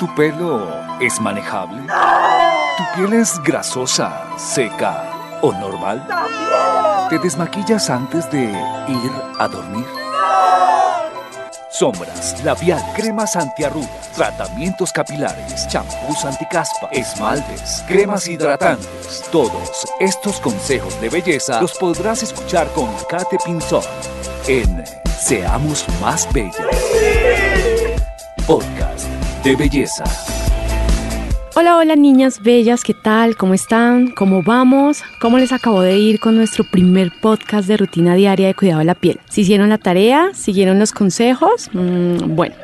[0.00, 0.66] ¿Tu pelo
[0.98, 1.82] es manejable?
[2.76, 6.04] ¿Tu piel es grasosa, seca o normal?
[7.10, 9.84] ¿Te desmaquillas antes de ir a dormir?
[11.70, 19.24] Sombras, labial, cremas antiarrugas, tratamientos capilares, champús anticaspa, esmaltes, cremas hidratantes.
[19.30, 23.84] Todos estos consejos de belleza los podrás escuchar con Kate Pinzón
[24.48, 24.82] en
[25.20, 26.56] Seamos Más Bellas.
[28.46, 29.06] Podcast
[29.44, 30.04] de belleza.
[31.54, 33.36] Hola, hola niñas bellas, ¿qué tal?
[33.36, 34.12] ¿Cómo están?
[34.12, 35.02] ¿Cómo vamos?
[35.20, 38.86] ¿Cómo les acabó de ir con nuestro primer podcast de rutina diaria de cuidado de
[38.86, 39.20] la piel?
[39.28, 40.30] ¿Si hicieron la tarea?
[40.32, 41.68] ¿Siguieron los consejos?
[41.74, 42.54] Mm, bueno.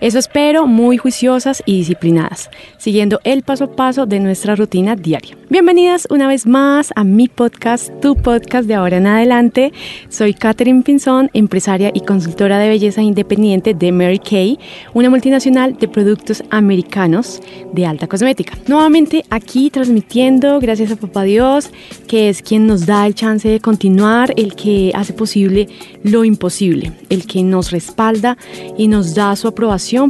[0.00, 5.36] Eso espero, muy juiciosas y disciplinadas, siguiendo el paso a paso de nuestra rutina diaria.
[5.48, 9.72] Bienvenidas una vez más a mi podcast, tu podcast de ahora en adelante.
[10.08, 14.58] Soy Catherine Pinzón, empresaria y consultora de belleza independiente de Mary Kay,
[14.94, 17.40] una multinacional de productos americanos
[17.72, 18.56] de alta cosmética.
[18.68, 21.70] Nuevamente aquí transmitiendo, gracias a Papá Dios,
[22.06, 25.68] que es quien nos da el chance de continuar, el que hace posible
[26.02, 28.38] lo imposible, el que nos respalda
[28.76, 29.59] y nos da su aprobación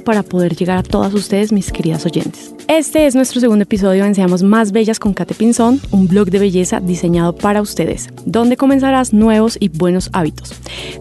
[0.01, 2.55] para poder llegar a todas ustedes, mis queridas oyentes.
[2.71, 6.39] Este es nuestro segundo episodio en Seamos Más Bellas con Kate Pinzón, un blog de
[6.39, 10.53] belleza diseñado para ustedes, donde comenzarás nuevos y buenos hábitos.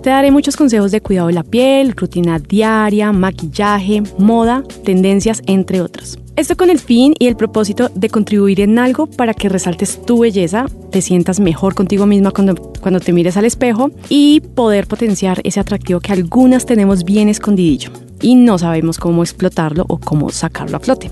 [0.01, 5.81] Te daré muchos consejos de cuidado de la piel, rutina diaria, maquillaje, moda, tendencias, entre
[5.81, 6.17] otros.
[6.35, 10.21] Esto con el fin y el propósito de contribuir en algo para que resaltes tu
[10.21, 15.39] belleza, te sientas mejor contigo misma cuando, cuando te mires al espejo y poder potenciar
[15.43, 20.77] ese atractivo que algunas tenemos bien escondidillo y no sabemos cómo explotarlo o cómo sacarlo
[20.77, 21.11] a flote.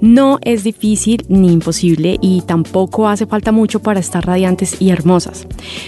[0.00, 5.46] No es difícil ni imposible y tampoco hace falta mucho para estar radiantes y hermosas.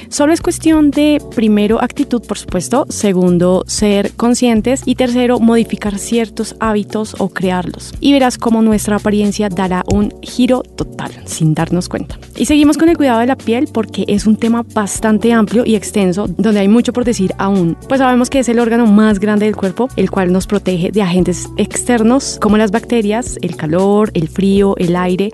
[0.08, 6.56] Solo es cuestión de, primero, actitud, por supuesto, segundo, ser conscientes y tercero, modificar ciertos
[6.60, 7.94] hábitos o crearlos.
[8.00, 12.18] Y verás cómo nuestra apariencia dará un giro total sin darnos cuenta.
[12.36, 15.74] Y seguimos con el cuidado de la piel porque es un tema bastante amplio y
[15.74, 17.76] extenso donde hay mucho por decir aún.
[17.88, 21.02] Pues sabemos que es el órgano más grande del cuerpo, el cual nos protege de
[21.02, 25.30] agentes externos como las bacterias, el calor, el frío, el aire.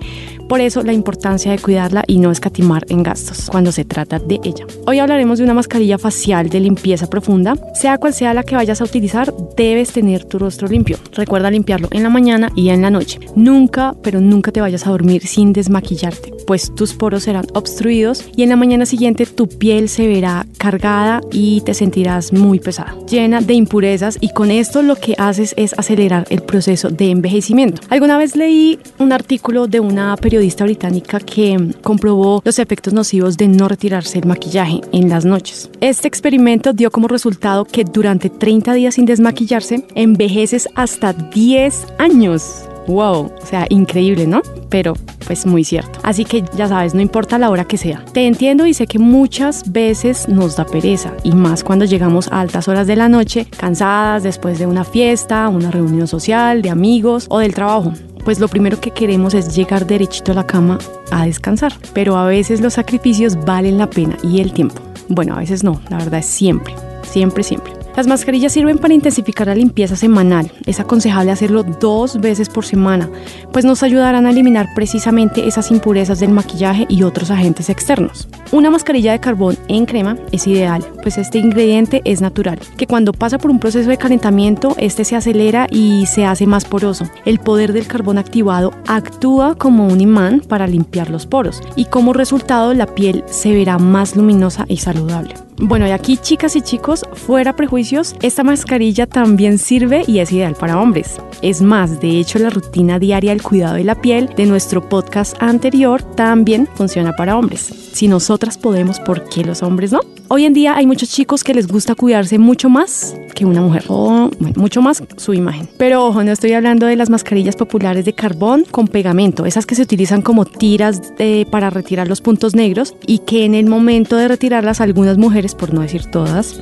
[0.47, 4.39] Por eso la importancia de cuidarla y no escatimar en gastos cuando se trata de
[4.43, 4.65] ella.
[4.87, 7.55] Hoy hablaremos de una mascarilla facial de limpieza profunda.
[7.75, 10.97] Sea cual sea la que vayas a utilizar, debes tener tu rostro limpio.
[11.13, 13.19] Recuerda limpiarlo en la mañana y en la noche.
[13.35, 18.43] Nunca, pero nunca te vayas a dormir sin desmaquillarte, pues tus poros serán obstruidos y
[18.43, 23.41] en la mañana siguiente tu piel se verá cargada y te sentirás muy pesada, llena
[23.41, 27.81] de impurezas y con esto lo que haces es acelerar el proceso de envejecimiento.
[27.89, 28.58] Alguna vez leí
[28.97, 34.25] un artículo de una periodista británica que comprobó los efectos nocivos de no retirarse el
[34.25, 35.69] maquillaje en las noches.
[35.81, 42.65] Este experimento dio como resultado que durante 30 días sin desmaquillarse envejeces hasta 10 años.
[42.87, 44.41] Wow, o sea, increíble, ¿no?
[44.69, 44.93] Pero
[45.27, 45.99] pues muy cierto.
[46.01, 48.03] Así que ya sabes, no importa la hora que sea.
[48.13, 52.39] Te entiendo y sé que muchas veces nos da pereza y más cuando llegamos a
[52.39, 57.27] altas horas de la noche, cansadas después de una fiesta, una reunión social, de amigos
[57.29, 57.93] o del trabajo
[58.23, 60.77] pues lo primero que queremos es llegar derechito a la cama
[61.11, 61.73] a descansar.
[61.93, 64.81] Pero a veces los sacrificios valen la pena y el tiempo.
[65.07, 67.78] Bueno, a veces no, la verdad es siempre, siempre, siempre.
[67.95, 70.51] Las mascarillas sirven para intensificar la limpieza semanal.
[70.65, 73.09] Es aconsejable hacerlo dos veces por semana,
[73.51, 78.27] pues nos ayudarán a eliminar precisamente esas impurezas del maquillaje y otros agentes externos.
[78.51, 83.13] Una mascarilla de carbón en crema es ideal, pues este ingrediente es natural, que cuando
[83.13, 87.09] pasa por un proceso de calentamiento, este se acelera y se hace más poroso.
[87.25, 92.13] El poder del carbón activado actúa como un imán para limpiar los poros y como
[92.13, 95.48] resultado la piel se verá más luminosa y saludable.
[95.61, 100.55] Bueno, y aquí chicas y chicos, fuera prejuicios, esta mascarilla también sirve y es ideal
[100.55, 101.17] para hombres.
[101.41, 105.35] Es más, de hecho la rutina diaria del cuidado de la piel de nuestro podcast
[105.41, 107.73] anterior también funciona para hombres.
[107.91, 109.99] Si nosotras podemos, ¿por qué los hombres no?
[110.29, 113.85] Hoy en día hay muchos chicos que les gusta cuidarse mucho más que una mujer,
[113.87, 115.67] o mucho más su imagen.
[115.77, 119.75] Pero ojo, no estoy hablando de las mascarillas populares de carbón con pegamento, esas que
[119.75, 124.17] se utilizan como tiras eh, para retirar los puntos negros y que en el momento
[124.17, 126.59] de retirarlas algunas mujeres, por no decir todas,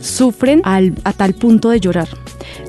[0.00, 2.08] sufren a tal punto de llorar.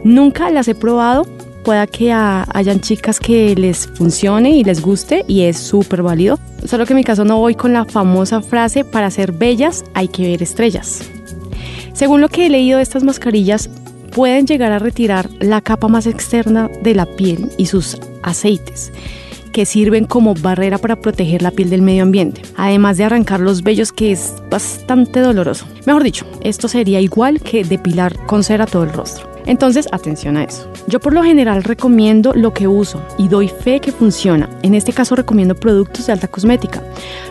[0.03, 1.25] Nunca las he probado,
[1.63, 6.39] pueda que hayan chicas que les funcione y les guste y es súper válido.
[6.65, 10.07] Solo que en mi caso no voy con la famosa frase para ser bellas hay
[10.07, 11.09] que ver estrellas.
[11.93, 13.69] Según lo que he leído, estas mascarillas
[14.15, 18.91] pueden llegar a retirar la capa más externa de la piel y sus aceites
[19.51, 23.63] que sirven como barrera para proteger la piel del medio ambiente, además de arrancar los
[23.63, 25.65] vellos que es bastante doloroso.
[25.85, 29.29] Mejor dicho, esto sería igual que depilar con cera todo el rostro.
[29.45, 30.71] Entonces, atención a eso.
[30.87, 34.49] Yo por lo general recomiendo lo que uso y doy fe que funciona.
[34.61, 36.83] En este caso recomiendo productos de alta cosmética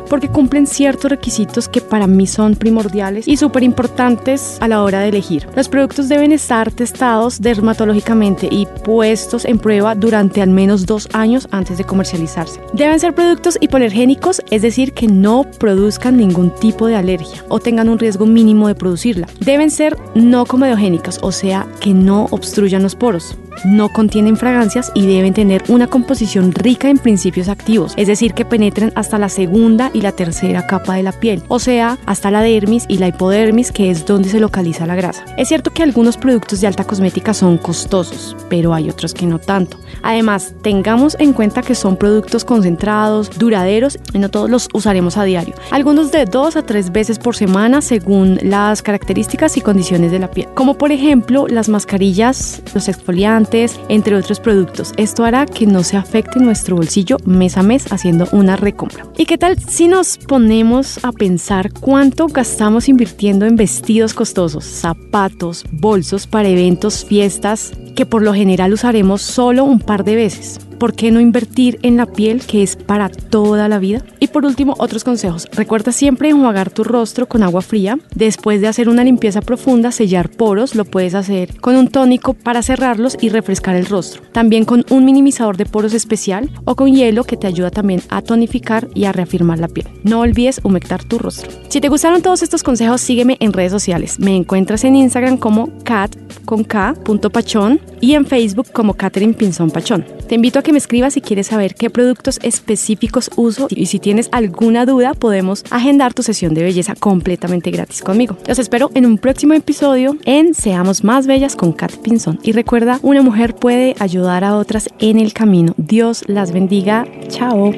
[0.09, 5.01] porque cumplen ciertos requisitos que para mí son primordiales y súper importantes a la hora
[5.01, 5.47] de elegir.
[5.55, 11.49] Los productos deben estar testados dermatológicamente y puestos en prueba durante al menos dos años
[11.51, 12.61] antes de comercializarse.
[12.73, 17.89] Deben ser productos hipoalergénicos, es decir, que no produzcan ningún tipo de alergia o tengan
[17.89, 19.29] un riesgo mínimo de producirla.
[19.41, 25.07] Deben ser no comedogénicos, o sea, que no obstruyan los poros no contienen fragancias y
[25.07, 29.91] deben tener una composición rica en principios activos, es decir, que penetren hasta la segunda
[29.95, 33.73] y la tercera capa de la piel, o sea, hasta la dermis y la hipodermis,
[33.73, 35.25] que es donde se localiza la grasa.
[35.37, 39.39] Es cierto que algunos productos de alta cosmética son costosos, pero hay otros que no
[39.39, 39.79] tanto.
[40.03, 45.25] Además, tengamos en cuenta que son productos concentrados, duraderos y no todos los usaremos a
[45.25, 45.55] diario.
[45.71, 50.31] Algunos de dos a tres veces por semana según las características y condiciones de la
[50.31, 53.48] piel, como por ejemplo las mascarillas, los exfoliantes,
[53.89, 54.93] entre otros productos.
[54.97, 59.07] Esto hará que no se afecte nuestro bolsillo mes a mes haciendo una recompra.
[59.17, 65.65] ¿Y qué tal si nos ponemos a pensar cuánto gastamos invirtiendo en vestidos costosos, zapatos,
[65.73, 70.68] bolsos para eventos, fiestas, que por lo general usaremos solo un par de veces?
[70.79, 74.03] ¿Por qué no invertir en la piel que es para toda la vida?
[74.21, 75.47] Y por último, otros consejos.
[75.53, 77.99] Recuerda siempre enjuagar tu rostro con agua fría.
[78.15, 82.63] Después de hacer una limpieza profunda, sellar poros, lo puedes hacer con un tónico para
[82.63, 84.23] cerrarlos y refrescar el rostro.
[84.33, 88.23] También con un minimizador de poros especial o con hielo que te ayuda también a
[88.23, 89.89] tonificar y a reafirmar la piel.
[90.05, 91.51] No olvides humectar tu rostro.
[91.69, 94.19] Si te gustaron todos estos consejos, sígueme en redes sociales.
[94.19, 96.15] Me encuentras en Instagram como cat
[96.45, 96.95] con K,
[97.33, 100.05] pachón, y en Facebook como Catherine Pinzón Pachón.
[100.29, 103.99] Te invito a que me escribas si quieres saber qué productos específicos uso y si
[103.99, 108.37] tienes alguna duda podemos agendar tu sesión de belleza completamente gratis conmigo.
[108.47, 112.39] Los espero en un próximo episodio en Seamos más bellas con Kat Pinzón.
[112.43, 115.73] Y recuerda, una mujer puede ayudar a otras en el camino.
[115.79, 117.07] Dios las bendiga.
[117.29, 117.73] Chao.